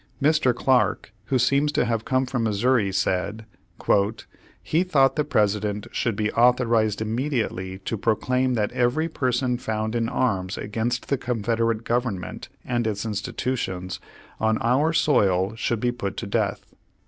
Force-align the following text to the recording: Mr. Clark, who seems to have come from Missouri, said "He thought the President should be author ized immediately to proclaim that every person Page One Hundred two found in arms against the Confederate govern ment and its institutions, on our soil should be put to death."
Mr. 0.19 0.51
Clark, 0.51 1.13
who 1.25 1.37
seems 1.37 1.71
to 1.71 1.85
have 1.85 2.05
come 2.05 2.25
from 2.25 2.41
Missouri, 2.43 2.91
said 2.91 3.45
"He 4.63 4.81
thought 4.83 5.15
the 5.15 5.23
President 5.23 5.85
should 5.91 6.15
be 6.15 6.31
author 6.31 6.75
ized 6.75 7.01
immediately 7.03 7.77
to 7.85 7.99
proclaim 7.99 8.55
that 8.55 8.71
every 8.71 9.07
person 9.07 9.57
Page 9.59 9.67
One 9.67 9.75
Hundred 9.77 9.89
two 9.91 9.93
found 9.95 9.95
in 10.07 10.09
arms 10.09 10.57
against 10.57 11.09
the 11.09 11.19
Confederate 11.19 11.83
govern 11.83 12.19
ment 12.19 12.49
and 12.65 12.87
its 12.87 13.05
institutions, 13.05 13.99
on 14.39 14.57
our 14.63 14.91
soil 14.91 15.53
should 15.55 15.79
be 15.79 15.91
put 15.91 16.17
to 16.17 16.25
death." 16.25 16.73